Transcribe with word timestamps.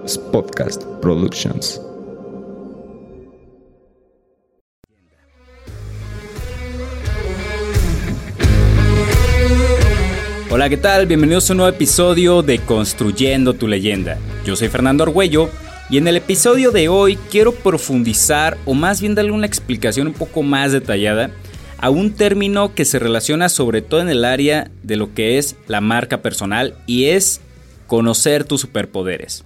Podcast 0.00 0.82
Productions. 1.02 1.78
Hola, 10.50 10.70
¿qué 10.70 10.78
tal? 10.78 11.06
Bienvenidos 11.06 11.50
a 11.50 11.52
un 11.52 11.58
nuevo 11.58 11.74
episodio 11.74 12.42
de 12.42 12.60
Construyendo 12.60 13.52
tu 13.52 13.68
leyenda. 13.68 14.18
Yo 14.46 14.56
soy 14.56 14.68
Fernando 14.68 15.04
Argüello 15.04 15.50
y 15.90 15.98
en 15.98 16.08
el 16.08 16.16
episodio 16.16 16.70
de 16.70 16.88
hoy 16.88 17.16
quiero 17.30 17.52
profundizar 17.52 18.56
o 18.64 18.72
más 18.72 19.02
bien 19.02 19.14
darle 19.14 19.32
una 19.32 19.46
explicación 19.46 20.06
un 20.06 20.14
poco 20.14 20.42
más 20.42 20.72
detallada 20.72 21.30
a 21.76 21.90
un 21.90 22.14
término 22.14 22.74
que 22.74 22.86
se 22.86 22.98
relaciona 22.98 23.50
sobre 23.50 23.82
todo 23.82 24.00
en 24.00 24.08
el 24.08 24.24
área 24.24 24.70
de 24.82 24.96
lo 24.96 25.12
que 25.12 25.36
es 25.36 25.56
la 25.68 25.82
marca 25.82 26.22
personal 26.22 26.74
y 26.86 27.06
es 27.06 27.42
conocer 27.90 28.44
tus 28.44 28.60
superpoderes. 28.60 29.44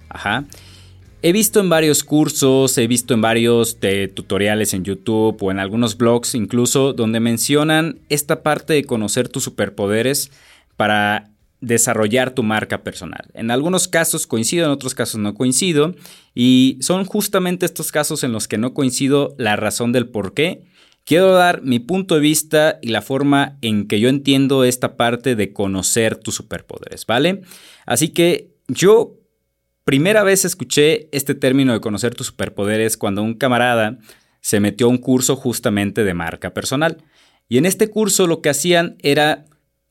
He 1.23 1.31
visto 1.31 1.59
en 1.59 1.67
varios 1.67 2.03
cursos, 2.03 2.77
he 2.77 2.85
visto 2.85 3.15
en 3.15 3.21
varios 3.21 3.79
tutoriales 4.13 4.75
en 4.75 4.83
YouTube 4.83 5.41
o 5.41 5.49
en 5.49 5.57
algunos 5.57 5.97
blogs 5.97 6.35
incluso 6.35 6.93
donde 6.93 7.19
mencionan 7.19 7.97
esta 8.07 8.43
parte 8.43 8.73
de 8.73 8.83
conocer 8.83 9.29
tus 9.29 9.43
superpoderes 9.43 10.29
para 10.77 11.31
desarrollar 11.59 12.35
tu 12.35 12.43
marca 12.43 12.83
personal. 12.83 13.25
En 13.33 13.49
algunos 13.49 13.87
casos 13.87 14.27
coincido, 14.27 14.65
en 14.65 14.71
otros 14.71 14.93
casos 14.93 15.19
no 15.19 15.33
coincido 15.33 15.95
y 16.35 16.77
son 16.81 17.03
justamente 17.05 17.65
estos 17.65 17.91
casos 17.91 18.23
en 18.23 18.31
los 18.31 18.47
que 18.47 18.59
no 18.59 18.75
coincido 18.75 19.33
la 19.39 19.55
razón 19.55 19.91
del 19.91 20.07
por 20.07 20.35
qué 20.35 20.61
Quiero 21.05 21.33
dar 21.33 21.61
mi 21.61 21.77
punto 21.77 22.15
de 22.15 22.21
vista 22.21 22.79
y 22.81 22.87
la 22.87 23.03
forma 23.03 23.59
en 23.61 23.87
que 23.87 23.99
yo 23.99 24.09
entiendo 24.09 24.63
esta 24.63 24.97
parte 24.97 25.35
de 25.35 25.53
conocer 25.53 26.15
tus 26.15 26.33
superpoderes, 26.33 27.05
¿vale? 27.05 27.43
Así 27.85 28.09
que 28.09 28.55
yo 28.67 29.19
primera 29.83 30.23
vez 30.23 30.45
escuché 30.45 31.07
este 31.15 31.35
término 31.35 31.73
de 31.73 31.79
conocer 31.79 32.15
tus 32.15 32.27
superpoderes 32.27 32.97
cuando 32.97 33.21
un 33.21 33.35
camarada 33.35 33.99
se 34.41 34.59
metió 34.59 34.87
a 34.87 34.89
un 34.89 34.97
curso 34.97 35.35
justamente 35.35 36.03
de 36.03 36.15
marca 36.15 36.55
personal. 36.55 37.03
Y 37.47 37.59
en 37.59 37.67
este 37.67 37.91
curso 37.91 38.25
lo 38.25 38.41
que 38.41 38.49
hacían 38.49 38.95
era 38.99 39.45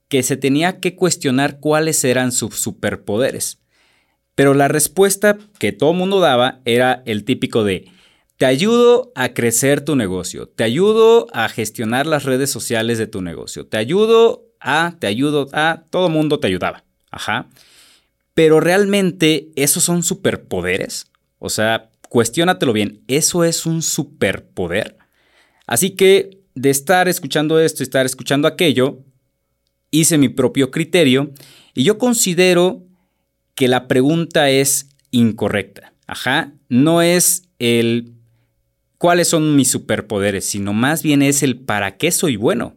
que 0.08 0.24
se 0.24 0.36
tenía 0.36 0.80
que 0.80 0.96
cuestionar 0.96 1.60
cuáles 1.60 2.02
eran 2.04 2.32
sus 2.32 2.56
superpoderes. 2.56 3.60
Pero 4.34 4.52
la 4.54 4.66
respuesta 4.66 5.38
que 5.60 5.70
todo 5.70 5.92
mundo 5.92 6.18
daba 6.18 6.60
era 6.64 7.04
el 7.06 7.24
típico 7.24 7.62
de 7.62 7.86
te 8.36 8.46
ayudo 8.46 9.12
a 9.14 9.32
crecer 9.32 9.82
tu 9.82 9.96
negocio, 9.96 10.48
te 10.48 10.64
ayudo 10.64 11.28
a 11.32 11.48
gestionar 11.48 12.06
las 12.06 12.24
redes 12.24 12.50
sociales 12.50 12.98
de 12.98 13.06
tu 13.06 13.22
negocio, 13.22 13.66
te 13.66 13.76
ayudo 13.76 14.46
a, 14.60 14.96
te 14.98 15.06
ayudo 15.06 15.48
a, 15.52 15.84
todo 15.90 16.08
mundo 16.08 16.40
te 16.40 16.48
ayudaba. 16.48 16.84
Ajá. 17.10 17.48
Pero 18.34 18.58
realmente, 18.58 19.50
¿esos 19.54 19.84
son 19.84 20.02
superpoderes? 20.02 21.06
O 21.38 21.48
sea, 21.48 21.90
cuestiónatelo 22.08 22.72
bien, 22.72 23.02
¿eso 23.06 23.44
es 23.44 23.66
un 23.66 23.82
superpoder? 23.82 24.96
Así 25.66 25.90
que 25.90 26.40
de 26.54 26.70
estar 26.70 27.08
escuchando 27.08 27.60
esto 27.60 27.82
y 27.82 27.84
estar 27.84 28.04
escuchando 28.04 28.48
aquello, 28.48 28.98
hice 29.90 30.18
mi 30.18 30.28
propio 30.28 30.70
criterio 30.72 31.32
y 31.74 31.84
yo 31.84 31.98
considero 31.98 32.82
que 33.54 33.68
la 33.68 33.86
pregunta 33.86 34.50
es 34.50 34.88
incorrecta. 35.12 35.92
Ajá, 36.06 36.52
no 36.68 37.00
es 37.00 37.48
el 37.58 38.14
cuáles 39.04 39.28
son 39.28 39.54
mis 39.54 39.70
superpoderes, 39.70 40.46
sino 40.46 40.72
más 40.72 41.02
bien 41.02 41.20
es 41.20 41.42
el 41.42 41.58
para 41.58 41.98
qué 41.98 42.10
soy 42.10 42.36
bueno. 42.36 42.74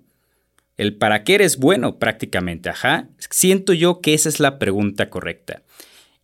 El 0.75 0.93
para 0.97 1.23
qué 1.23 1.35
eres 1.35 1.55
bueno 1.55 1.99
prácticamente, 1.99 2.67
ajá. 2.67 3.07
Siento 3.29 3.71
yo 3.71 4.01
que 4.01 4.13
esa 4.13 4.27
es 4.27 4.41
la 4.41 4.59
pregunta 4.59 5.09
correcta. 5.09 5.61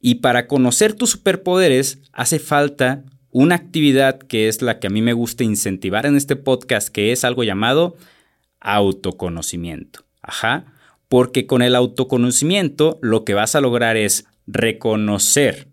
Y 0.02 0.16
para 0.16 0.48
conocer 0.48 0.92
tus 0.92 1.12
superpoderes 1.12 2.00
hace 2.12 2.40
falta 2.40 3.06
una 3.32 3.56
actividad 3.56 4.20
que 4.20 4.50
es 4.50 4.62
la 4.62 4.78
que 4.80 4.88
a 4.88 4.90
mí 4.90 5.02
me 5.02 5.14
gusta 5.14 5.46
incentivar 5.46 6.06
en 6.06 6.18
este 6.18 6.36
podcast, 6.36 6.90
que 6.90 7.14
es 7.14 7.24
algo 7.24 7.46
llamado 7.46 7.96
autoconocimiento. 8.60 10.04
Ajá. 10.22 10.66
Porque 11.08 11.48
con 11.48 11.62
el 11.62 11.78
autoconocimiento 11.78 13.00
lo 13.02 13.24
que 13.24 13.36
vas 13.36 13.56
a 13.56 13.62
lograr 13.62 13.96
es 13.96 14.26
reconocer 14.48 15.70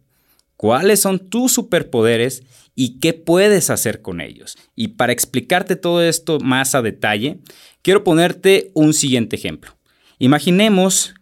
cuáles 0.56 1.00
son 1.00 1.18
tus 1.18 1.50
superpoderes 1.50 2.44
y 2.75 2.98
qué 3.00 3.12
puedes 3.12 3.70
hacer 3.70 4.03
con 4.03 4.20
ellos. 4.20 4.56
Y 4.75 4.88
para 4.88 5.12
explicarte 5.12 5.76
todo 5.76 6.03
esto 6.03 6.38
más 6.41 6.75
a 6.75 6.82
detalle, 6.82 7.38
quiero 7.82 8.04
ponerte 8.04 8.70
un 8.75 8.94
siguiente 8.94 9.36
ejemplo. 9.36 9.76
Imaginemos 10.19 11.14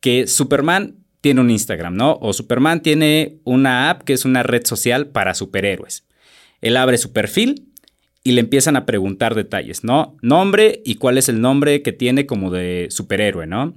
que 0.00 0.26
Superman 0.26 0.96
tiene 1.20 1.40
un 1.40 1.50
Instagram, 1.50 1.94
¿no? 1.94 2.18
O 2.20 2.32
Superman 2.32 2.82
tiene 2.82 3.38
una 3.44 3.90
app 3.90 4.02
que 4.02 4.12
es 4.12 4.24
una 4.24 4.42
red 4.42 4.66
social 4.66 5.08
para 5.08 5.34
superhéroes. 5.34 6.04
Él 6.60 6.76
abre 6.76 6.98
su 6.98 7.12
perfil 7.12 7.72
y 8.24 8.32
le 8.32 8.40
empiezan 8.40 8.76
a 8.76 8.86
preguntar 8.86 9.34
detalles, 9.34 9.84
¿no? 9.84 10.16
Nombre 10.20 10.82
y 10.84 10.96
cuál 10.96 11.18
es 11.18 11.28
el 11.28 11.40
nombre 11.40 11.82
que 11.82 11.92
tiene 11.92 12.26
como 12.26 12.50
de 12.50 12.88
superhéroe, 12.90 13.46
¿no? 13.46 13.74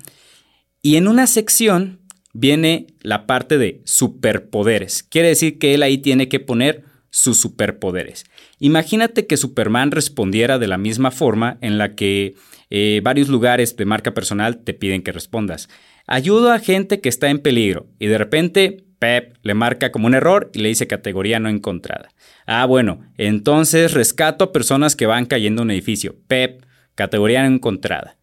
Y 0.81 0.97
en 0.97 1.07
una 1.07 1.27
sección 1.27 1.99
viene 2.33 2.87
la 3.01 3.25
parte 3.25 3.57
de 3.57 3.81
superpoderes. 3.85 5.03
Quiere 5.03 5.29
decir 5.29 5.57
que 5.57 5.73
él 5.73 5.83
ahí 5.83 5.99
tiene 5.99 6.27
que 6.27 6.39
poner 6.39 6.83
sus 7.15 7.39
superpoderes. 7.39 8.25
Imagínate 8.59 9.25
que 9.25 9.37
Superman 9.37 9.91
respondiera 9.91 10.59
de 10.59 10.67
la 10.67 10.77
misma 10.77 11.11
forma 11.11 11.57
en 11.61 11.77
la 11.77 11.95
que 11.95 12.35
eh, 12.69 12.99
varios 13.05 13.29
lugares 13.29 13.77
de 13.77 13.85
marca 13.85 14.13
personal 14.13 14.65
te 14.65 14.73
piden 14.73 15.01
que 15.01 15.13
respondas. 15.13 15.69
Ayudo 16.07 16.51
a 16.51 16.59
gente 16.59 16.99
que 16.99 17.07
está 17.07 17.29
en 17.29 17.39
peligro 17.39 17.87
y 17.99 18.07
de 18.07 18.17
repente 18.17 18.83
Pep 18.99 19.37
le 19.43 19.53
marca 19.53 19.93
como 19.93 20.07
un 20.07 20.13
error 20.13 20.51
y 20.53 20.59
le 20.59 20.67
dice 20.67 20.87
categoría 20.87 21.39
no 21.39 21.47
encontrada. 21.47 22.09
Ah, 22.45 22.65
bueno, 22.65 22.99
entonces 23.17 23.93
rescato 23.93 24.43
a 24.43 24.51
personas 24.51 24.97
que 24.97 25.05
van 25.05 25.25
cayendo 25.25 25.61
en 25.61 25.67
un 25.67 25.71
edificio. 25.71 26.17
Pep, 26.27 26.65
categoría 26.95 27.47
no 27.47 27.55
encontrada. 27.55 28.17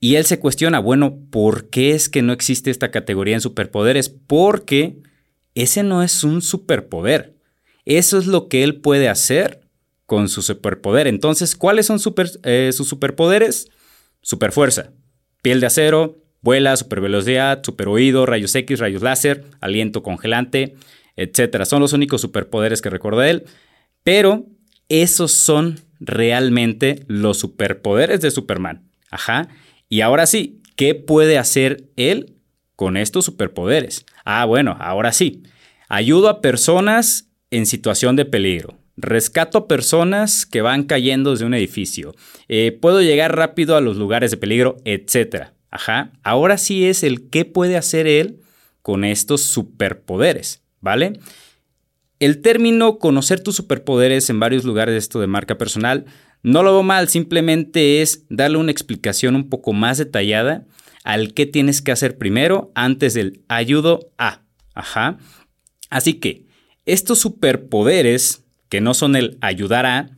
Y 0.00 0.16
él 0.16 0.24
se 0.24 0.40
cuestiona, 0.40 0.80
bueno, 0.80 1.20
¿por 1.30 1.70
qué 1.70 1.92
es 1.92 2.08
que 2.08 2.22
no 2.22 2.32
existe 2.32 2.72
esta 2.72 2.90
categoría 2.90 3.36
en 3.36 3.40
superpoderes? 3.40 4.08
Porque 4.08 4.96
ese 5.54 5.84
no 5.84 6.02
es 6.02 6.24
un 6.24 6.42
superpoder. 6.42 7.33
Eso 7.84 8.18
es 8.18 8.26
lo 8.26 8.48
que 8.48 8.62
él 8.62 8.80
puede 8.80 9.08
hacer 9.08 9.60
con 10.06 10.28
su 10.28 10.42
superpoder. 10.42 11.06
Entonces, 11.06 11.56
¿cuáles 11.56 11.86
son 11.86 11.98
eh, 12.44 12.70
sus 12.72 12.88
superpoderes? 12.88 13.70
Superfuerza, 14.22 14.92
piel 15.42 15.60
de 15.60 15.66
acero, 15.66 16.18
vuela, 16.40 16.76
supervelocidad, 16.76 17.62
superoído, 17.62 18.26
rayos 18.26 18.54
X, 18.54 18.78
rayos 18.78 19.02
láser, 19.02 19.44
aliento 19.60 20.02
congelante, 20.02 20.76
etc. 21.16 21.64
Son 21.64 21.80
los 21.80 21.92
únicos 21.92 22.20
superpoderes 22.20 22.80
que 22.80 22.90
recuerdo 22.90 23.20
de 23.20 23.30
él. 23.30 23.44
Pero 24.02 24.46
esos 24.88 25.32
son 25.32 25.80
realmente 26.00 27.04
los 27.06 27.38
superpoderes 27.38 28.20
de 28.20 28.30
Superman. 28.30 28.88
Ajá. 29.10 29.48
Y 29.88 30.00
ahora 30.00 30.26
sí, 30.26 30.60
¿qué 30.76 30.94
puede 30.94 31.38
hacer 31.38 31.88
él 31.96 32.34
con 32.76 32.96
estos 32.96 33.24
superpoderes? 33.24 34.04
Ah, 34.24 34.44
bueno, 34.44 34.76
ahora 34.80 35.12
sí. 35.12 35.42
Ayudo 35.88 36.28
a 36.28 36.40
personas 36.40 37.30
en 37.56 37.66
situación 37.66 38.16
de 38.16 38.24
peligro. 38.24 38.78
Rescato 38.96 39.66
personas 39.66 40.46
que 40.46 40.60
van 40.60 40.84
cayendo 40.84 41.30
desde 41.30 41.46
un 41.46 41.54
edificio. 41.54 42.14
Eh, 42.48 42.76
puedo 42.80 43.00
llegar 43.00 43.36
rápido 43.36 43.76
a 43.76 43.80
los 43.80 43.96
lugares 43.96 44.30
de 44.30 44.36
peligro, 44.36 44.76
etc. 44.84 45.48
Ajá. 45.70 46.12
Ahora 46.22 46.58
sí 46.58 46.86
es 46.86 47.02
el 47.02 47.28
qué 47.30 47.44
puede 47.44 47.76
hacer 47.76 48.06
él 48.06 48.40
con 48.82 49.04
estos 49.04 49.42
superpoderes, 49.42 50.62
¿vale? 50.80 51.20
El 52.18 52.40
término 52.42 52.98
conocer 52.98 53.40
tus 53.40 53.56
superpoderes 53.56 54.30
en 54.30 54.40
varios 54.40 54.64
lugares 54.64 54.96
esto 54.96 55.20
de 55.20 55.26
marca 55.26 55.58
personal 55.58 56.06
no 56.42 56.62
lo 56.62 56.72
veo 56.72 56.82
mal, 56.82 57.08
simplemente 57.08 58.02
es 58.02 58.26
darle 58.28 58.58
una 58.58 58.70
explicación 58.70 59.34
un 59.34 59.48
poco 59.48 59.72
más 59.72 59.98
detallada 59.98 60.66
al 61.02 61.34
qué 61.34 61.46
tienes 61.46 61.82
que 61.82 61.92
hacer 61.92 62.18
primero 62.18 62.70
antes 62.74 63.14
del 63.14 63.42
ayudo 63.48 64.12
a. 64.18 64.42
Ajá. 64.74 65.18
Así 65.88 66.14
que 66.14 66.43
estos 66.86 67.18
superpoderes, 67.18 68.42
que 68.68 68.80
no 68.80 68.94
son 68.94 69.16
el 69.16 69.38
ayudar 69.40 69.86
a, 69.86 70.10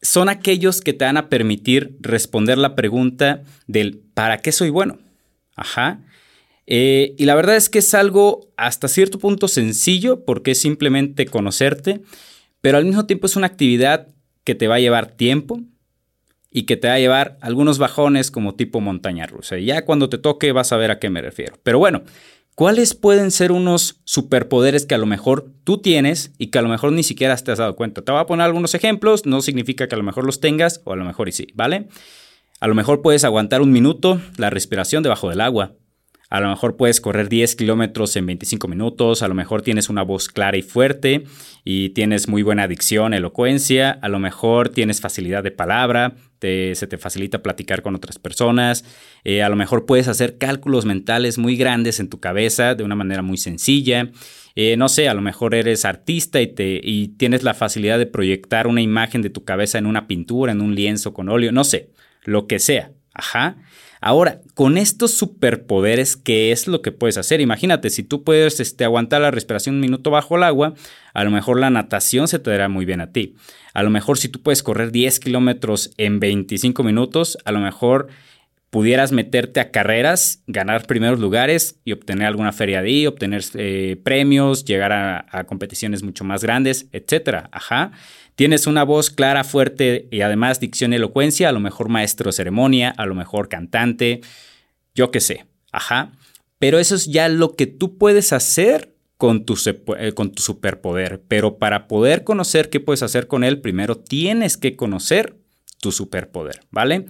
son 0.00 0.28
aquellos 0.28 0.80
que 0.80 0.92
te 0.92 1.04
van 1.04 1.16
a 1.16 1.28
permitir 1.28 1.96
responder 2.00 2.58
la 2.58 2.74
pregunta 2.74 3.42
del 3.66 3.98
¿para 4.14 4.38
qué 4.38 4.52
soy 4.52 4.70
bueno? 4.70 4.98
Ajá. 5.56 6.00
Eh, 6.66 7.14
y 7.18 7.24
la 7.24 7.34
verdad 7.34 7.56
es 7.56 7.68
que 7.68 7.80
es 7.80 7.94
algo 7.94 8.48
hasta 8.56 8.88
cierto 8.88 9.18
punto 9.18 9.48
sencillo 9.48 10.24
porque 10.24 10.52
es 10.52 10.58
simplemente 10.58 11.26
conocerte, 11.26 12.02
pero 12.60 12.78
al 12.78 12.84
mismo 12.84 13.06
tiempo 13.06 13.26
es 13.26 13.36
una 13.36 13.46
actividad 13.46 14.08
que 14.44 14.54
te 14.54 14.68
va 14.68 14.76
a 14.76 14.80
llevar 14.80 15.12
tiempo 15.12 15.60
y 16.50 16.64
que 16.64 16.76
te 16.76 16.88
va 16.88 16.94
a 16.94 16.98
llevar 16.98 17.38
algunos 17.40 17.78
bajones 17.78 18.30
como 18.30 18.54
tipo 18.54 18.80
montaña 18.80 19.26
rusa. 19.26 19.58
Y 19.58 19.66
ya 19.66 19.84
cuando 19.84 20.08
te 20.08 20.18
toque 20.18 20.52
vas 20.52 20.72
a 20.72 20.76
ver 20.76 20.90
a 20.90 20.98
qué 20.98 21.10
me 21.10 21.22
refiero. 21.22 21.58
Pero 21.62 21.78
bueno, 21.78 22.02
¿cuáles 22.54 22.94
pueden 22.94 23.30
ser 23.30 23.52
unos 23.52 24.00
superpoderes 24.04 24.86
que 24.86 24.94
a 24.94 24.98
lo 24.98 25.06
mejor 25.06 25.50
tú 25.64 25.78
tienes 25.78 26.32
y 26.38 26.48
que 26.48 26.58
a 26.58 26.62
lo 26.62 26.68
mejor 26.68 26.92
ni 26.92 27.02
siquiera 27.02 27.36
te 27.36 27.52
has 27.52 27.58
dado 27.58 27.76
cuenta? 27.76 28.02
Te 28.02 28.12
voy 28.12 28.20
a 28.20 28.26
poner 28.26 28.44
algunos 28.44 28.74
ejemplos, 28.74 29.26
no 29.26 29.42
significa 29.42 29.88
que 29.88 29.94
a 29.94 29.98
lo 29.98 30.04
mejor 30.04 30.24
los 30.24 30.40
tengas 30.40 30.80
o 30.84 30.92
a 30.92 30.96
lo 30.96 31.04
mejor 31.04 31.28
y 31.28 31.32
sí, 31.32 31.48
¿vale? 31.54 31.88
A 32.60 32.68
lo 32.68 32.74
mejor 32.74 33.02
puedes 33.02 33.24
aguantar 33.24 33.60
un 33.60 33.72
minuto 33.72 34.20
la 34.36 34.50
respiración 34.50 35.02
debajo 35.02 35.28
del 35.28 35.40
agua. 35.40 35.72
A 36.32 36.40
lo 36.40 36.48
mejor 36.48 36.78
puedes 36.78 37.02
correr 37.02 37.28
10 37.28 37.56
kilómetros 37.56 38.16
en 38.16 38.24
25 38.24 38.66
minutos, 38.66 39.20
a 39.22 39.28
lo 39.28 39.34
mejor 39.34 39.60
tienes 39.60 39.90
una 39.90 40.00
voz 40.00 40.28
clara 40.30 40.56
y 40.56 40.62
fuerte 40.62 41.24
y 41.62 41.90
tienes 41.90 42.26
muy 42.26 42.42
buena 42.42 42.66
dicción, 42.66 43.12
elocuencia, 43.12 43.90
a 43.90 44.08
lo 44.08 44.18
mejor 44.18 44.70
tienes 44.70 45.02
facilidad 45.02 45.42
de 45.42 45.50
palabra, 45.50 46.14
se 46.40 46.86
te 46.88 46.96
facilita 46.96 47.42
platicar 47.42 47.82
con 47.82 47.94
otras 47.94 48.18
personas, 48.18 48.82
eh, 49.24 49.42
a 49.42 49.50
lo 49.50 49.56
mejor 49.56 49.84
puedes 49.84 50.08
hacer 50.08 50.38
cálculos 50.38 50.86
mentales 50.86 51.36
muy 51.36 51.54
grandes 51.54 52.00
en 52.00 52.08
tu 52.08 52.18
cabeza 52.18 52.74
de 52.74 52.82
una 52.82 52.94
manera 52.94 53.20
muy 53.20 53.36
sencilla. 53.36 54.10
Eh, 54.56 54.78
no 54.78 54.88
sé, 54.88 55.10
a 55.10 55.14
lo 55.14 55.20
mejor 55.20 55.54
eres 55.54 55.84
artista 55.84 56.40
y, 56.40 57.08
tienes 57.18 57.42
la 57.42 57.52
facilidad 57.52 57.98
de 57.98 58.06
proyectar 58.06 58.66
una 58.66 58.80
imagen 58.80 59.20
de 59.20 59.28
tu 59.28 59.44
cabeza 59.44 59.76
en 59.76 59.84
una 59.84 60.06
pintura, 60.06 60.52
en 60.52 60.62
un 60.62 60.74
lienzo 60.74 61.12
con 61.12 61.28
óleo, 61.28 61.52
no 61.52 61.64
sé, 61.64 61.90
lo 62.24 62.46
que 62.46 62.58
sea. 62.58 62.92
Ajá. 63.14 63.56
Ahora, 64.00 64.40
con 64.54 64.78
estos 64.78 65.14
superpoderes, 65.14 66.16
¿qué 66.16 66.50
es 66.50 66.66
lo 66.66 66.82
que 66.82 66.90
puedes 66.90 67.18
hacer? 67.18 67.40
Imagínate, 67.40 67.88
si 67.88 68.02
tú 68.02 68.24
puedes 68.24 68.58
este, 68.58 68.84
aguantar 68.84 69.20
la 69.20 69.30
respiración 69.30 69.76
un 69.76 69.80
minuto 69.80 70.10
bajo 70.10 70.36
el 70.36 70.42
agua, 70.42 70.74
a 71.14 71.22
lo 71.22 71.30
mejor 71.30 71.60
la 71.60 71.70
natación 71.70 72.26
se 72.26 72.40
te 72.40 72.50
dará 72.50 72.68
muy 72.68 72.84
bien 72.84 73.00
a 73.00 73.12
ti. 73.12 73.36
A 73.74 73.82
lo 73.84 73.90
mejor 73.90 74.18
si 74.18 74.28
tú 74.28 74.42
puedes 74.42 74.62
correr 74.62 74.90
10 74.90 75.20
kilómetros 75.20 75.92
en 75.98 76.18
25 76.18 76.82
minutos, 76.82 77.38
a 77.44 77.52
lo 77.52 77.60
mejor 77.60 78.08
pudieras 78.70 79.12
meterte 79.12 79.60
a 79.60 79.70
carreras, 79.70 80.42
ganar 80.46 80.86
primeros 80.86 81.20
lugares 81.20 81.78
y 81.84 81.92
obtener 81.92 82.26
alguna 82.26 82.52
feria 82.52 82.80
de 82.80 82.88
ahí, 82.88 83.06
obtener 83.06 83.44
eh, 83.54 84.00
premios, 84.02 84.64
llegar 84.64 84.92
a, 84.92 85.26
a, 85.30 85.44
competiciones 85.44 86.02
mucho 86.02 86.24
más 86.24 86.42
grandes, 86.42 86.86
etcétera. 86.90 87.50
Ajá. 87.52 87.92
Tienes 88.34 88.66
una 88.66 88.84
voz 88.84 89.10
clara, 89.10 89.44
fuerte 89.44 90.08
y 90.10 90.22
además 90.22 90.58
dicción 90.58 90.92
y 90.92 90.96
elocuencia, 90.96 91.48
a 91.48 91.52
lo 91.52 91.60
mejor 91.60 91.88
maestro 91.88 92.32
ceremonia, 92.32 92.90
a 92.90 93.06
lo 93.06 93.14
mejor 93.14 93.48
cantante, 93.48 94.20
yo 94.94 95.10
qué 95.10 95.20
sé. 95.20 95.46
Ajá. 95.70 96.12
Pero 96.58 96.78
eso 96.78 96.94
es 96.94 97.06
ya 97.06 97.28
lo 97.28 97.54
que 97.56 97.66
tú 97.66 97.98
puedes 97.98 98.32
hacer 98.32 98.94
con 99.16 99.44
tu, 99.44 99.56
eh, 99.98 100.12
con 100.14 100.32
tu 100.32 100.42
superpoder. 100.42 101.22
Pero 101.28 101.58
para 101.58 101.86
poder 101.88 102.24
conocer 102.24 102.70
qué 102.70 102.80
puedes 102.80 103.02
hacer 103.02 103.26
con 103.26 103.44
él, 103.44 103.60
primero 103.60 103.96
tienes 103.96 104.56
que 104.56 104.76
conocer 104.76 105.36
tu 105.80 105.92
superpoder, 105.92 106.60
¿vale? 106.70 107.06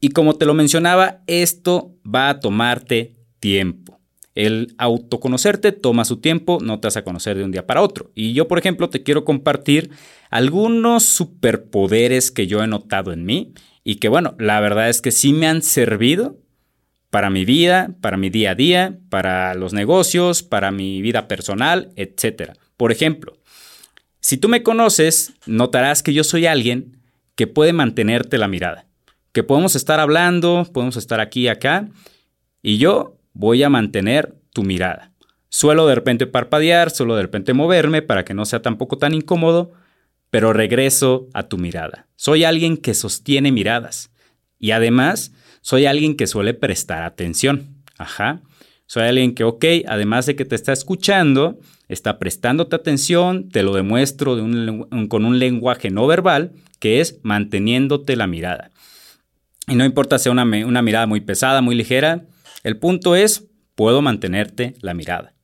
Y 0.00 0.10
como 0.10 0.34
te 0.34 0.46
lo 0.46 0.54
mencionaba, 0.54 1.22
esto 1.26 1.96
va 2.04 2.28
a 2.28 2.40
tomarte 2.40 3.16
tiempo. 3.40 3.97
El 4.38 4.74
autoconocerte 4.78 5.72
toma 5.72 6.04
su 6.04 6.18
tiempo, 6.18 6.58
no 6.62 6.78
te 6.78 6.86
vas 6.86 6.96
a 6.96 7.02
conocer 7.02 7.36
de 7.36 7.42
un 7.42 7.50
día 7.50 7.66
para 7.66 7.82
otro. 7.82 8.12
Y 8.14 8.34
yo, 8.34 8.46
por 8.46 8.60
ejemplo, 8.60 8.88
te 8.88 9.02
quiero 9.02 9.24
compartir 9.24 9.90
algunos 10.30 11.04
superpoderes 11.04 12.30
que 12.30 12.46
yo 12.46 12.62
he 12.62 12.68
notado 12.68 13.12
en 13.12 13.24
mí 13.24 13.52
y 13.82 13.96
que, 13.96 14.08
bueno, 14.08 14.36
la 14.38 14.60
verdad 14.60 14.88
es 14.88 15.00
que 15.00 15.10
sí 15.10 15.32
me 15.32 15.48
han 15.48 15.62
servido 15.62 16.38
para 17.10 17.30
mi 17.30 17.44
vida, 17.44 17.96
para 18.00 18.16
mi 18.16 18.30
día 18.30 18.52
a 18.52 18.54
día, 18.54 18.98
para 19.08 19.54
los 19.54 19.72
negocios, 19.72 20.44
para 20.44 20.70
mi 20.70 21.02
vida 21.02 21.26
personal, 21.26 21.90
etc. 21.96 22.52
Por 22.76 22.92
ejemplo, 22.92 23.38
si 24.20 24.36
tú 24.36 24.48
me 24.48 24.62
conoces, 24.62 25.32
notarás 25.46 26.04
que 26.04 26.12
yo 26.12 26.22
soy 26.22 26.46
alguien 26.46 26.98
que 27.34 27.48
puede 27.48 27.72
mantenerte 27.72 28.38
la 28.38 28.46
mirada 28.46 28.88
que 29.32 29.42
podemos 29.44 29.76
estar 29.76 30.00
hablando, 30.00 30.66
podemos 30.72 30.96
estar 30.96 31.20
aquí 31.20 31.42
y 31.42 31.48
acá, 31.48 31.88
y 32.62 32.78
yo 32.78 33.17
voy 33.38 33.62
a 33.62 33.70
mantener 33.70 34.34
tu 34.52 34.64
mirada. 34.64 35.12
Suelo 35.48 35.86
de 35.86 35.94
repente 35.94 36.26
parpadear, 36.26 36.90
suelo 36.90 37.14
de 37.14 37.22
repente 37.22 37.54
moverme 37.54 38.02
para 38.02 38.24
que 38.24 38.34
no 38.34 38.44
sea 38.44 38.60
tampoco 38.62 38.98
tan 38.98 39.14
incómodo, 39.14 39.72
pero 40.28 40.52
regreso 40.52 41.28
a 41.32 41.44
tu 41.44 41.56
mirada. 41.56 42.08
Soy 42.16 42.42
alguien 42.42 42.76
que 42.76 42.94
sostiene 42.94 43.52
miradas 43.52 44.10
y 44.58 44.72
además 44.72 45.32
soy 45.60 45.86
alguien 45.86 46.16
que 46.16 46.26
suele 46.26 46.52
prestar 46.52 47.04
atención. 47.04 47.76
Ajá. 47.96 48.42
Soy 48.86 49.04
alguien 49.04 49.34
que, 49.34 49.44
ok, 49.44 49.64
además 49.86 50.26
de 50.26 50.34
que 50.34 50.44
te 50.44 50.56
está 50.56 50.72
escuchando, 50.72 51.60
está 51.88 52.18
prestándote 52.18 52.74
atención, 52.74 53.50
te 53.50 53.62
lo 53.62 53.72
demuestro 53.72 54.36
con 54.36 55.24
un 55.24 55.38
lenguaje 55.38 55.90
no 55.90 56.08
verbal, 56.08 56.52
que 56.80 57.00
es 57.00 57.20
manteniéndote 57.22 58.16
la 58.16 58.26
mirada. 58.26 58.72
Y 59.68 59.76
no 59.76 59.84
importa 59.84 60.18
sea 60.18 60.32
una, 60.32 60.42
una 60.42 60.82
mirada 60.82 61.06
muy 61.06 61.20
pesada, 61.20 61.60
muy 61.60 61.76
ligera, 61.76 62.24
el 62.62 62.78
punto 62.78 63.16
es, 63.16 63.46
puedo 63.74 64.02
mantenerte 64.02 64.74
la 64.80 64.94
mirada. 64.94 65.34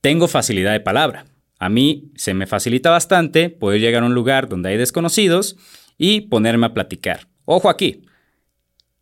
Tengo 0.00 0.28
facilidad 0.28 0.72
de 0.72 0.80
palabra. 0.80 1.26
A 1.58 1.68
mí 1.68 2.10
se 2.16 2.34
me 2.34 2.46
facilita 2.46 2.90
bastante 2.90 3.48
poder 3.50 3.80
llegar 3.80 4.02
a 4.02 4.06
un 4.06 4.14
lugar 4.14 4.48
donde 4.48 4.70
hay 4.70 4.76
desconocidos 4.76 5.56
y 5.96 6.22
ponerme 6.22 6.66
a 6.66 6.74
platicar. 6.74 7.28
Ojo 7.44 7.68
aquí, 7.68 8.02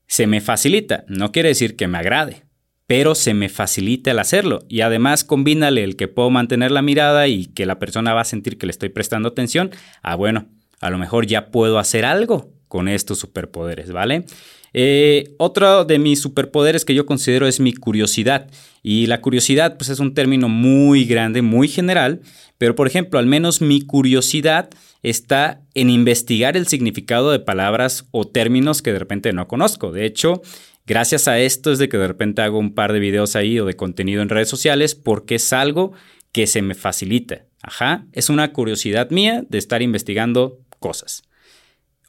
se 0.07 0.27
me 0.27 0.41
facilita, 0.41 1.05
no 1.09 1.33
quiere 1.33 1.51
decir 1.51 1.77
que 1.77 1.89
me 1.89 1.97
agrade, 1.97 2.45
pero 2.87 3.15
se 3.15 3.33
me 3.33 3.49
facilita 3.49 4.11
el 4.11 4.19
hacerlo. 4.19 4.59
Y 4.69 4.83
además 4.83 5.25
combínale 5.25 5.85
el 5.85 5.97
que 5.97 6.09
puedo 6.09 6.31
mantener 6.31 6.71
la 6.71 6.83
mirada 6.83 7.29
y 7.29 7.47
que 7.47 7.65
la 7.65 7.79
persona 7.79 8.13
va 8.13 8.23
a 8.23 8.25
sentir 8.25 8.59
que 8.59 8.67
le 8.67 8.73
estoy 8.73 8.89
prestando 8.89 9.29
atención. 9.29 9.71
Ah, 10.03 10.17
bueno, 10.17 10.49
a 10.81 10.91
lo 10.91 10.99
mejor 10.99 11.27
ya 11.27 11.51
puedo 11.51 11.79
hacer 11.79 12.05
algo 12.05 12.53
con 12.69 12.89
estos 12.89 13.19
superpoderes, 13.19 13.93
¿vale? 13.93 14.25
Eh, 14.73 15.35
otro 15.39 15.85
de 15.85 15.99
mis 15.99 16.21
superpoderes 16.21 16.85
que 16.85 16.95
yo 16.95 17.07
considero 17.07 17.47
es 17.47 17.61
mi 17.61 17.73
curiosidad. 17.73 18.49
Y 18.83 19.07
la 19.07 19.21
curiosidad, 19.21 19.77
pues 19.77 19.91
es 19.91 20.01
un 20.01 20.15
término 20.15 20.49
muy 20.49 21.05
grande, 21.05 21.43
muy 21.43 21.69
general, 21.69 22.21
pero 22.59 22.75
por 22.75 22.87
ejemplo, 22.87 23.19
al 23.19 23.27
menos 23.27 23.61
mi 23.61 23.83
curiosidad 23.83 24.71
está 25.03 25.63
en 25.75 25.91
investigar 25.91 26.57
el 26.57 26.67
significado 26.67 27.31
de 27.31 27.41
palabras 27.41 28.07
o 28.11 28.27
términos 28.27 28.83
que 28.83 28.93
de 28.93 28.99
repente 28.99 29.33
no 29.33 29.49
conozco. 29.49 29.93
De 29.93 30.07
hecho, 30.07 30.43
gracias 30.87 31.29
a 31.29 31.39
esto 31.39 31.73
es 31.73 31.79
de 31.79 31.89
que 31.89 31.99
de 31.99 32.09
repente 32.09 32.43
hago 32.43 32.59
un 32.59 32.75
par 32.75 32.93
de 32.93 33.01
videos 33.01 33.37
ahí 33.37 33.59
o 33.59 33.67
de 33.67 33.77
contenido 33.77 34.23
en 34.23 34.29
redes 34.29 34.49
sociales 34.49 34.95
porque 34.95 35.37
es 35.37 35.53
algo 35.53 35.93
que 36.33 36.47
se 36.47 36.63
me 36.63 36.75
facilita. 36.75 37.45
Ajá, 37.63 38.07
es 38.13 38.31
una 38.31 38.53
curiosidad 38.53 39.11
mía 39.11 39.45
de 39.49 39.59
estar 39.59 39.83
investigando 39.83 40.59
cosas. 40.79 41.23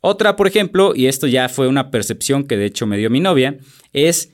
Otra, 0.01 0.35
por 0.35 0.47
ejemplo, 0.47 0.93
y 0.95 1.05
esto 1.05 1.27
ya 1.27 1.47
fue 1.47 1.67
una 1.67 1.91
percepción 1.91 2.43
que 2.43 2.57
de 2.57 2.65
hecho 2.65 2.87
me 2.87 2.97
dio 2.97 3.11
mi 3.11 3.19
novia, 3.19 3.57
es 3.93 4.33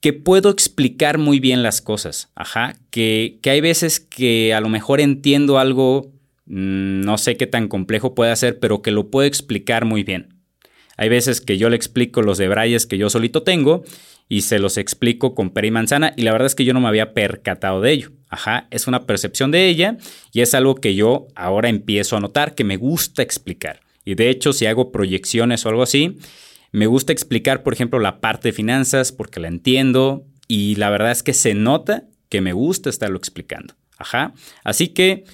que 0.00 0.12
puedo 0.12 0.50
explicar 0.50 1.16
muy 1.16 1.40
bien 1.40 1.62
las 1.62 1.80
cosas. 1.80 2.30
Ajá, 2.34 2.74
que, 2.90 3.38
hay 3.44 3.60
veces 3.60 4.00
que 4.00 4.52
a 4.52 4.60
lo 4.60 4.68
mejor 4.68 5.00
entiendo 5.00 5.58
algo, 5.58 6.12
mm, 6.46 7.00
no 7.02 7.16
sé 7.18 7.36
qué 7.36 7.46
tan 7.46 7.68
complejo 7.68 8.14
puede 8.14 8.34
ser, 8.36 8.58
pero 8.58 8.82
que 8.82 8.90
lo 8.90 9.10
puedo 9.10 9.26
explicar 9.26 9.84
muy 9.84 10.02
bien. 10.02 10.40
Hay 10.96 11.08
veces 11.08 11.40
que 11.40 11.56
yo 11.56 11.70
le 11.70 11.76
explico 11.76 12.20
los 12.20 12.36
debrayes 12.36 12.86
que 12.86 12.98
yo 12.98 13.08
solito 13.10 13.44
tengo 13.44 13.84
y 14.28 14.42
se 14.42 14.58
los 14.58 14.76
explico 14.76 15.34
con 15.34 15.50
pera 15.50 15.68
y 15.68 15.70
manzana 15.70 16.12
y 16.16 16.22
la 16.22 16.32
verdad 16.32 16.46
es 16.46 16.54
que 16.54 16.64
yo 16.64 16.74
no 16.74 16.80
me 16.80 16.88
había 16.88 17.14
percatado 17.14 17.80
de 17.80 17.92
ello. 17.92 18.10
Ajá, 18.28 18.66
es 18.70 18.86
una 18.86 19.06
percepción 19.06 19.50
de 19.52 19.68
ella 19.68 19.96
y 20.32 20.40
es 20.40 20.54
algo 20.54 20.74
que 20.74 20.94
yo 20.94 21.28
ahora 21.34 21.68
empiezo 21.68 22.16
a 22.16 22.20
notar 22.20 22.54
que 22.54 22.64
me 22.64 22.76
gusta 22.76 23.22
explicar. 23.22 23.83
Y 24.04 24.14
de 24.14 24.30
hecho, 24.30 24.52
si 24.52 24.66
hago 24.66 24.92
proyecciones 24.92 25.64
o 25.64 25.68
algo 25.68 25.82
así, 25.82 26.18
me 26.72 26.86
gusta 26.86 27.12
explicar, 27.12 27.62
por 27.62 27.72
ejemplo, 27.72 28.00
la 28.00 28.20
parte 28.20 28.48
de 28.48 28.52
finanzas 28.52 29.12
porque 29.12 29.40
la 29.40 29.48
entiendo 29.48 30.26
y 30.48 30.74
la 30.74 30.90
verdad 30.90 31.12
es 31.12 31.22
que 31.22 31.32
se 31.32 31.54
nota 31.54 32.04
que 32.28 32.40
me 32.40 32.52
gusta 32.52 32.90
estarlo 32.90 33.16
explicando. 33.16 33.74
Ajá. 33.96 34.34
Así 34.64 34.88
que 34.88 35.24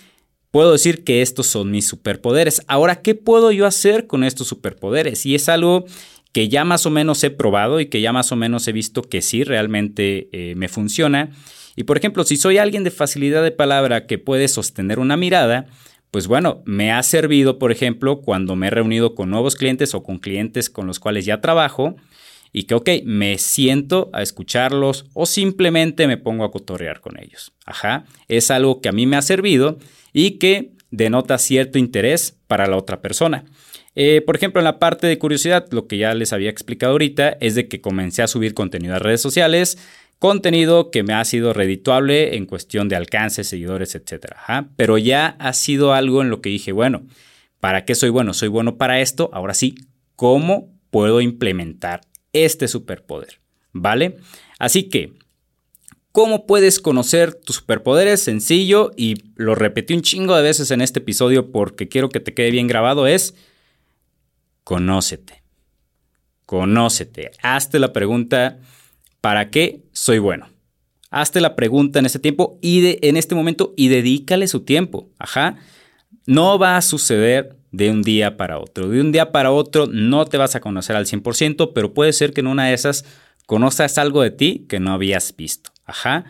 puedo 0.51 0.73
decir 0.73 1.05
que 1.05 1.23
estos 1.23 1.47
son 1.47 1.71
mis 1.71 1.87
superpoderes. 1.87 2.63
Ahora, 2.67 3.03
¿qué 3.03 3.15
puedo 3.15 3.53
yo 3.53 3.67
hacer 3.67 4.07
con 4.07 4.25
estos 4.25 4.49
superpoderes? 4.49 5.25
Y 5.27 5.35
es 5.35 5.49
algo 5.49 5.87
que 6.33 6.49
ya 6.49 6.65
más 6.65 6.87
o 6.87 6.91
menos 6.91 7.25
he 7.25 7.31
probado 7.31 7.81
y 7.81 7.87
que 7.87 8.01
ya 8.01 8.13
más 8.13 8.31
o 8.33 8.37
menos 8.37 8.69
he 8.69 8.73
visto 8.73 9.03
que 9.03 9.23
sí 9.23 9.43
realmente 9.43 10.29
eh, 10.33 10.55
me 10.57 10.69
funciona. 10.69 11.31
Y 11.77 11.85
por 11.85 11.97
ejemplo, 11.97 12.25
si 12.25 12.37
soy 12.37 12.59
alguien 12.59 12.85
de 12.85 12.91
facilidad 12.91 13.43
de 13.43 13.51
palabra 13.51 14.07
que 14.07 14.19
puede 14.19 14.49
sostener 14.49 14.99
una 14.99 15.17
mirada, 15.17 15.67
pues 16.11 16.27
bueno, 16.27 16.63
me 16.65 16.93
ha 16.93 17.03
servido, 17.03 17.59
por 17.59 17.73
ejemplo, 17.73 18.21
cuando 18.21 18.57
me 18.57 18.67
he 18.67 18.71
reunido 18.71 19.15
con 19.15 19.31
nuevos 19.31 19.55
clientes 19.55 19.95
o 19.95 20.03
con 20.03 20.19
clientes 20.19 20.69
con 20.71 20.87
los 20.87 20.99
cuales 20.99 21.25
ya 21.25 21.41
trabajo 21.41 21.97
y 22.53 22.65
que, 22.65 22.75
ok, 22.75 22.89
me 23.05 23.39
siento 23.39 24.11
a 24.13 24.23
escucharlos 24.23 25.07
o 25.15 25.27
simplemente 25.27 26.09
me 26.09 26.17
pongo 26.17 26.45
a 26.45 26.51
cotorrear 26.51 27.01
con 27.01 27.19
ellos. 27.19 27.53
Ajá, 27.65 28.07
es 28.29 28.51
algo 28.51 28.81
que 28.81 28.89
a 28.89 28.93
mí 28.93 29.07
me 29.07 29.17
ha 29.17 29.23
servido 29.23 29.79
y 30.13 30.33
que 30.39 30.73
denota 30.91 31.39
cierto 31.39 31.79
interés 31.79 32.37
para 32.49 32.67
la 32.67 32.77
otra 32.77 33.01
persona. 33.01 33.45
Eh, 33.95 34.23
por 34.25 34.37
ejemplo, 34.37 34.61
en 34.61 34.65
la 34.65 34.79
parte 34.79 35.07
de 35.07 35.19
curiosidad, 35.19 35.67
lo 35.71 35.87
que 35.87 35.99
ya 35.99 36.15
les 36.15 36.33
había 36.33 36.51
explicado 36.51 36.93
ahorita 36.93 37.37
es 37.41 37.55
de 37.55 37.69
que 37.69 37.81
comencé 37.81 38.23
a 38.23 38.29
subir 38.29 38.55
contenido 38.55 38.95
a 38.95 38.99
redes 38.99 39.21
sociales, 39.21 39.79
contenido 40.21 40.91
que 40.91 41.03
me 41.03 41.15
ha 41.15 41.25
sido 41.25 41.55
redituable 41.55 42.37
en 42.37 42.45
cuestión 42.45 42.91
de 42.91 42.95
alcance, 42.95 43.43
seguidores, 43.43 43.95
etc. 43.95 44.27
Pero 44.77 44.99
ya 44.99 45.35
ha 45.39 45.55
sido 45.55 45.95
algo 45.95 46.21
en 46.21 46.29
lo 46.29 46.43
que 46.43 46.51
dije, 46.51 46.73
bueno, 46.73 47.07
¿para 47.59 47.87
qué 47.87 47.95
soy 47.95 48.11
bueno? 48.11 48.35
Soy 48.35 48.49
bueno 48.49 48.77
para 48.77 49.01
esto. 49.01 49.31
Ahora 49.33 49.55
sí, 49.55 49.75
¿cómo 50.17 50.69
puedo 50.91 51.23
implementar 51.23 52.03
este 52.35 52.69
superpoder? 52.69 53.41
¿Vale? 53.73 54.19
Así 54.59 54.91
que, 54.91 55.15
¿cómo 56.13 56.45
puedes 56.45 56.81
conocer 56.81 57.33
tus 57.33 57.57
superpoderes? 57.57 58.23
Sencillo, 58.23 58.91
y 58.99 59.23
lo 59.37 59.55
repetí 59.55 59.95
un 59.95 60.03
chingo 60.03 60.37
de 60.37 60.43
veces 60.43 60.71
en 60.71 60.83
este 60.83 60.99
episodio 60.99 61.51
porque 61.51 61.89
quiero 61.89 62.11
que 62.11 62.21
te 62.21 62.35
quede 62.35 62.51
bien 62.51 62.67
grabado, 62.67 63.07
es 63.07 63.35
conócete. 64.65 65.43
Conócete. 66.45 67.31
Hazte 67.43 67.79
la 67.79 67.95
pregunta 67.95 68.59
¿Para 69.21 69.51
qué 69.51 69.83
soy 69.93 70.19
bueno? 70.19 70.49
Hazte 71.11 71.41
la 71.41 71.57
pregunta 71.57 71.99
en 71.99 72.07
este 72.07 72.19
tiempo 72.19 72.59
y 72.63 72.99
en 73.07 73.17
este 73.17 73.35
momento 73.35 73.75
y 73.77 73.89
dedícale 73.89 74.47
su 74.47 74.61
tiempo. 74.61 75.11
Ajá. 75.19 75.57
No 76.27 76.59
va 76.59 76.77
a 76.77 76.83
suceder 76.83 77.57
de 77.73 77.91
un 77.91 78.03
día 78.03 78.37
para 78.37 78.59
otro. 78.59 78.89
De 78.89 79.01
un 79.01 79.13
día 79.13 79.33
para 79.33 79.51
otro 79.51 79.87
no 79.87 80.25
te 80.25 80.37
vas 80.37 80.55
a 80.55 80.61
conocer 80.61 80.97
al 80.97 81.07
100%, 81.07 81.73
pero 81.75 81.95
puede 81.95 82.13
ser 82.13 82.33
que 82.33 82.41
en 82.41 82.47
una 82.47 82.67
de 82.67 82.75
esas 82.75 83.05
conozcas 83.47 83.99
algo 83.99 84.23
de 84.23 84.31
ti 84.31 84.67
que 84.69 84.81
no 84.81 84.93
habías 84.93 85.35
visto. 85.37 85.71
Ajá. 85.85 86.25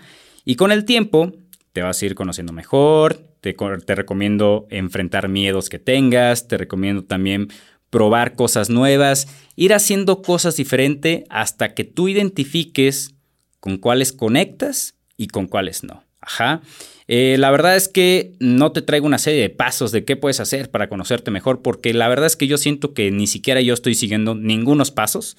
Y 0.44 0.56
con 0.56 0.72
el 0.72 0.84
tiempo 0.84 1.32
te 1.72 1.82
vas 1.82 2.00
a 2.00 2.06
ir 2.06 2.14
conociendo 2.14 2.52
mejor. 2.52 3.26
Te 3.40 3.94
recomiendo 3.94 4.66
enfrentar 4.70 5.28
miedos 5.28 5.68
que 5.68 5.78
tengas. 5.78 6.48
Te 6.48 6.58
recomiendo 6.58 7.04
también 7.04 7.48
probar 7.90 8.34
cosas 8.36 8.70
nuevas, 8.70 9.28
ir 9.56 9.74
haciendo 9.74 10.22
cosas 10.22 10.56
diferentes 10.56 11.24
hasta 11.28 11.74
que 11.74 11.84
tú 11.84 12.08
identifiques 12.08 13.14
con 13.58 13.76
cuáles 13.76 14.12
conectas 14.12 14.94
y 15.16 15.26
con 15.26 15.46
cuáles 15.46 15.84
no. 15.84 16.04
Ajá. 16.20 16.62
Eh, 17.08 17.36
la 17.38 17.50
verdad 17.50 17.76
es 17.76 17.88
que 17.88 18.34
no 18.38 18.72
te 18.72 18.82
traigo 18.82 19.06
una 19.06 19.18
serie 19.18 19.40
de 19.40 19.50
pasos 19.50 19.90
de 19.90 20.04
qué 20.04 20.16
puedes 20.16 20.38
hacer 20.38 20.70
para 20.70 20.88
conocerte 20.88 21.30
mejor, 21.30 21.60
porque 21.60 21.92
la 21.92 22.08
verdad 22.08 22.26
es 22.26 22.36
que 22.36 22.46
yo 22.46 22.56
siento 22.56 22.94
que 22.94 23.10
ni 23.10 23.26
siquiera 23.26 23.60
yo 23.60 23.74
estoy 23.74 23.94
siguiendo 23.94 24.34
ningunos 24.34 24.92
pasos. 24.92 25.36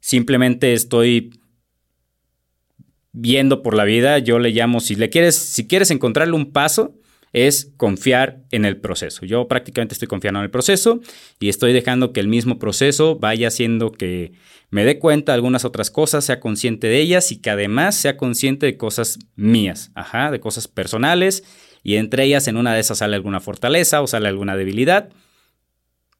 Simplemente 0.00 0.74
estoy 0.74 1.40
viendo 3.12 3.62
por 3.62 3.74
la 3.74 3.84
vida. 3.84 4.18
Yo 4.18 4.38
le 4.38 4.50
llamo, 4.50 4.80
si 4.80 4.96
le 4.96 5.08
quieres, 5.08 5.36
si 5.36 5.66
quieres 5.66 5.90
encontrarle 5.90 6.34
un 6.34 6.52
paso, 6.52 6.94
es 7.34 7.72
confiar 7.76 8.44
en 8.52 8.64
el 8.64 8.78
proceso. 8.78 9.26
Yo 9.26 9.48
prácticamente 9.48 9.92
estoy 9.92 10.08
confiando 10.08 10.40
en 10.40 10.44
el 10.44 10.50
proceso 10.50 11.00
y 11.40 11.50
estoy 11.50 11.72
dejando 11.72 12.12
que 12.12 12.20
el 12.20 12.28
mismo 12.28 12.58
proceso 12.58 13.16
vaya 13.18 13.48
haciendo 13.48 13.90
que 13.92 14.32
me 14.70 14.84
dé 14.84 14.98
cuenta 14.98 15.32
de 15.32 15.34
algunas 15.34 15.64
otras 15.64 15.90
cosas, 15.90 16.24
sea 16.24 16.40
consciente 16.40 16.86
de 16.86 17.00
ellas 17.00 17.32
y 17.32 17.40
que 17.40 17.50
además 17.50 17.96
sea 17.96 18.16
consciente 18.16 18.66
de 18.66 18.76
cosas 18.76 19.18
mías, 19.34 19.90
ajá, 19.94 20.30
de 20.30 20.40
cosas 20.40 20.68
personales 20.68 21.44
y 21.82 21.96
entre 21.96 22.24
ellas 22.24 22.46
en 22.46 22.56
una 22.56 22.72
de 22.72 22.80
esas 22.80 22.98
sale 22.98 23.16
alguna 23.16 23.40
fortaleza 23.40 24.00
o 24.00 24.06
sale 24.06 24.28
alguna 24.28 24.56
debilidad. 24.56 25.10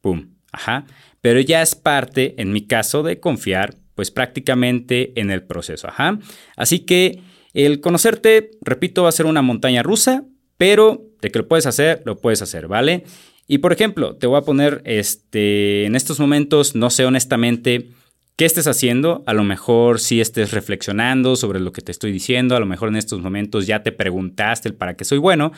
Pum, 0.01 0.35
ajá. 0.51 0.85
Pero 1.21 1.39
ya 1.39 1.61
es 1.61 1.75
parte, 1.75 2.35
en 2.37 2.51
mi 2.51 2.67
caso, 2.67 3.03
de 3.03 3.19
confiar 3.19 3.75
pues 3.95 4.11
prácticamente 4.11 5.19
en 5.19 5.31
el 5.31 5.43
proceso, 5.43 5.87
ajá. 5.87 6.19
Así 6.57 6.79
que 6.79 7.21
el 7.53 7.79
conocerte, 7.79 8.51
repito, 8.59 9.03
va 9.03 9.09
a 9.09 9.13
ser 9.13 9.25
una 9.25 9.41
montaña 9.41 9.81
rusa, 9.81 10.25
pero 10.57 11.01
de 11.21 11.31
que 11.31 11.39
lo 11.39 11.47
puedes 11.47 11.65
hacer, 11.65 12.01
lo 12.05 12.19
puedes 12.19 12.41
hacer, 12.41 12.67
¿vale? 12.67 13.03
Y 13.47 13.59
por 13.59 13.73
ejemplo, 13.73 14.15
te 14.15 14.27
voy 14.27 14.37
a 14.37 14.41
poner 14.41 14.81
este, 14.85 15.85
en 15.85 15.95
estos 15.95 16.19
momentos, 16.19 16.75
no 16.75 16.89
sé 16.89 17.05
honestamente 17.05 17.91
qué 18.35 18.45
estés 18.45 18.67
haciendo, 18.67 19.23
a 19.27 19.33
lo 19.33 19.43
mejor 19.43 19.99
si 19.99 20.19
estés 20.19 20.51
reflexionando 20.51 21.35
sobre 21.35 21.59
lo 21.59 21.71
que 21.71 21.81
te 21.81 21.91
estoy 21.91 22.11
diciendo, 22.11 22.55
a 22.55 22.59
lo 22.59 22.65
mejor 22.65 22.89
en 22.89 22.97
estos 22.97 23.21
momentos 23.21 23.65
ya 23.65 23.81
te 23.81 23.91
preguntaste 23.91 24.69
el 24.69 24.75
para 24.75 24.95
qué 24.95 25.05
soy 25.05 25.19
bueno, 25.19 25.51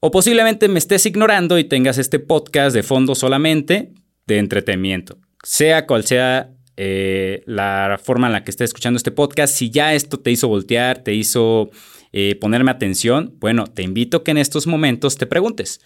o 0.00 0.10
posiblemente 0.10 0.68
me 0.68 0.78
estés 0.78 1.06
ignorando 1.06 1.58
y 1.58 1.64
tengas 1.64 1.98
este 1.98 2.18
podcast 2.18 2.74
de 2.74 2.82
fondo 2.82 3.14
solamente 3.14 3.92
de 4.26 4.38
entretenimiento. 4.38 5.18
Sea 5.42 5.86
cual 5.86 6.04
sea 6.04 6.50
eh, 6.82 7.42
la 7.44 8.00
forma 8.02 8.28
en 8.28 8.32
la 8.32 8.42
que 8.42 8.50
estés 8.50 8.70
escuchando 8.70 8.96
este 8.96 9.10
podcast, 9.10 9.54
si 9.54 9.68
ya 9.68 9.92
esto 9.92 10.18
te 10.18 10.30
hizo 10.30 10.48
voltear, 10.48 11.04
te 11.04 11.12
hizo 11.12 11.68
eh, 12.10 12.36
ponerme 12.36 12.70
atención, 12.70 13.36
bueno, 13.38 13.66
te 13.66 13.82
invito 13.82 14.24
que 14.24 14.30
en 14.30 14.38
estos 14.38 14.66
momentos 14.66 15.18
te 15.18 15.26
preguntes, 15.26 15.82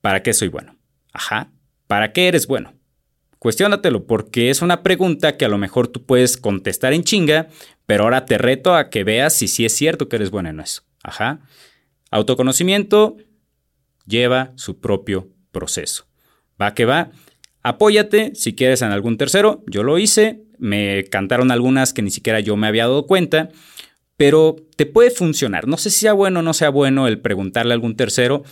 ¿para 0.00 0.24
qué 0.24 0.32
soy 0.32 0.48
bueno? 0.48 0.76
Ajá, 1.12 1.52
¿para 1.86 2.12
qué 2.12 2.26
eres 2.26 2.48
bueno? 2.48 2.74
Cuestiónatelo 3.38 4.04
porque 4.04 4.50
es 4.50 4.62
una 4.62 4.82
pregunta 4.82 5.36
que 5.36 5.44
a 5.44 5.48
lo 5.48 5.58
mejor 5.58 5.86
tú 5.86 6.04
puedes 6.04 6.36
contestar 6.36 6.92
en 6.92 7.04
chinga, 7.04 7.46
pero 7.86 8.02
ahora 8.02 8.24
te 8.24 8.36
reto 8.36 8.74
a 8.74 8.90
que 8.90 9.04
veas 9.04 9.32
si 9.32 9.46
sí 9.46 9.64
es 9.64 9.76
cierto 9.76 10.08
que 10.08 10.16
eres 10.16 10.32
bueno 10.32 10.48
en 10.48 10.58
eso. 10.58 10.82
Ajá. 11.04 11.38
Autoconocimiento 12.10 13.16
lleva 14.06 14.54
su 14.56 14.80
propio 14.80 15.28
proceso. 15.52 16.08
Va 16.60 16.74
que 16.74 16.84
va. 16.84 17.12
Apóyate 17.62 18.32
si 18.34 18.54
quieres 18.54 18.82
en 18.82 18.92
algún 18.92 19.16
tercero. 19.16 19.62
Yo 19.66 19.82
lo 19.82 19.98
hice. 19.98 20.42
Me 20.58 21.04
cantaron 21.04 21.50
algunas 21.50 21.92
que 21.92 22.02
ni 22.02 22.10
siquiera 22.10 22.40
yo 22.40 22.56
me 22.56 22.66
había 22.66 22.84
dado 22.84 23.06
cuenta 23.06 23.50
pero 24.20 24.56
te 24.76 24.84
puede 24.84 25.10
funcionar. 25.10 25.66
No 25.66 25.78
sé 25.78 25.88
si 25.88 26.00
sea 26.00 26.12
bueno 26.12 26.40
o 26.40 26.42
no 26.42 26.52
sea 26.52 26.68
bueno 26.68 27.08
el 27.08 27.20
preguntarle 27.20 27.72
a 27.72 27.76
algún 27.76 27.96
tercero, 27.96 28.44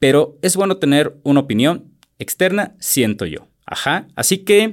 pero 0.00 0.36
es 0.42 0.56
bueno 0.56 0.78
tener 0.78 1.14
una 1.22 1.38
opinión 1.38 1.92
externa, 2.18 2.74
siento 2.80 3.24
yo. 3.24 3.46
Ajá. 3.64 4.08
Así 4.16 4.38
que 4.38 4.72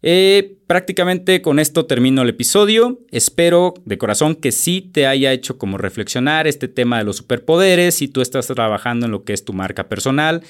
eh, 0.00 0.56
prácticamente 0.66 1.42
con 1.42 1.58
esto 1.58 1.84
termino 1.84 2.22
el 2.22 2.30
episodio. 2.30 3.00
Espero 3.10 3.74
de 3.84 3.98
corazón 3.98 4.34
que 4.34 4.50
sí 4.50 4.80
te 4.80 5.06
haya 5.06 5.30
hecho 5.30 5.58
como 5.58 5.76
reflexionar 5.76 6.46
este 6.46 6.68
tema 6.68 6.96
de 6.96 7.04
los 7.04 7.18
superpoderes, 7.18 7.94
si 7.96 8.08
tú 8.08 8.22
estás 8.22 8.46
trabajando 8.46 9.04
en 9.04 9.12
lo 9.12 9.24
que 9.24 9.34
es 9.34 9.44
tu 9.44 9.52
marca 9.52 9.90
personal 9.90 10.42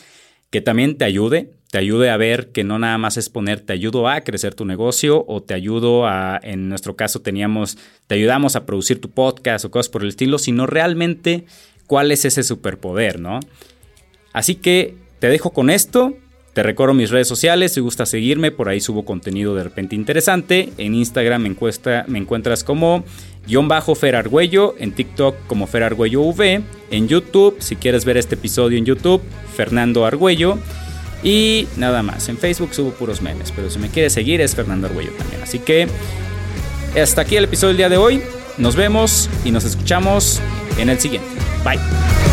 que 0.52 0.60
también 0.60 0.98
te 0.98 1.06
ayude, 1.06 1.54
te 1.70 1.78
ayude 1.78 2.10
a 2.10 2.18
ver 2.18 2.52
que 2.52 2.62
no 2.62 2.78
nada 2.78 2.98
más 2.98 3.16
es 3.16 3.30
poner, 3.30 3.60
te 3.60 3.72
ayudo 3.72 4.06
a 4.06 4.20
crecer 4.20 4.54
tu 4.54 4.66
negocio 4.66 5.24
o 5.26 5.42
te 5.42 5.54
ayudo 5.54 6.06
a, 6.06 6.38
en 6.42 6.68
nuestro 6.68 6.94
caso 6.94 7.22
teníamos, 7.22 7.78
te 8.06 8.16
ayudamos 8.16 8.54
a 8.54 8.66
producir 8.66 9.00
tu 9.00 9.10
podcast 9.10 9.64
o 9.64 9.70
cosas 9.70 9.88
por 9.88 10.02
el 10.02 10.10
estilo, 10.10 10.38
sino 10.38 10.66
realmente 10.66 11.46
cuál 11.86 12.12
es 12.12 12.26
ese 12.26 12.42
superpoder, 12.42 13.18
¿no? 13.18 13.40
Así 14.34 14.56
que 14.56 14.94
te 15.20 15.28
dejo 15.28 15.54
con 15.54 15.70
esto. 15.70 16.18
Te 16.52 16.62
recuerdo 16.62 16.92
mis 16.92 17.10
redes 17.10 17.28
sociales, 17.28 17.72
si 17.72 17.80
gusta 17.80 18.04
seguirme, 18.04 18.50
por 18.50 18.68
ahí 18.68 18.80
subo 18.80 19.04
contenido 19.04 19.54
de 19.54 19.64
repente 19.64 19.96
interesante. 19.96 20.70
En 20.76 20.94
Instagram 20.94 21.42
me, 21.42 22.18
encuentras 22.18 22.62
como 22.62 23.04
guion 23.46 23.68
bajo 23.68 23.94
Fer 23.94 24.16
Argüello, 24.16 24.74
en 24.78 24.92
TikTok 24.92 25.46
como 25.46 25.66
Fer 25.66 25.82
Argüello 25.82 26.20
V, 26.20 26.62
en 26.90 27.08
YouTube, 27.08 27.56
si 27.60 27.76
quieres 27.76 28.04
ver 28.04 28.18
este 28.18 28.34
episodio 28.34 28.76
en 28.76 28.84
YouTube, 28.84 29.22
Fernando 29.54 30.04
Argüello. 30.04 30.58
Y 31.22 31.68
nada 31.76 32.02
más, 32.02 32.28
en 32.28 32.36
Facebook 32.36 32.74
subo 32.74 32.90
puros 32.90 33.22
memes, 33.22 33.50
pero 33.52 33.70
si 33.70 33.78
me 33.78 33.88
quieres 33.88 34.12
seguir 34.12 34.40
es 34.42 34.54
Fernando 34.54 34.88
Argüello 34.88 35.12
también. 35.12 35.40
Así 35.40 35.58
que 35.58 35.86
hasta 37.00 37.22
aquí 37.22 37.36
el 37.36 37.44
episodio 37.44 37.68
del 37.68 37.76
día 37.78 37.88
de 37.88 37.96
hoy. 37.96 38.22
Nos 38.58 38.76
vemos 38.76 39.30
y 39.46 39.50
nos 39.50 39.64
escuchamos 39.64 40.40
en 40.78 40.90
el 40.90 41.00
siguiente. 41.00 41.28
Bye. 41.64 42.31